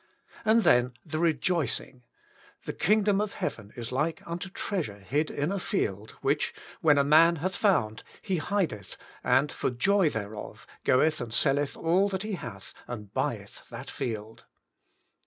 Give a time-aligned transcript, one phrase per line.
[0.01, 0.03] '^
[0.43, 2.01] And then the Eejoicing,"
[2.65, 6.97] The King dom of Heaven is like unto treasure hid in a field which, when
[6.97, 12.23] a man hath found, he hideth, and for joy thereof goeth and selleth all that
[12.23, 14.45] he hath, and buyeth that field."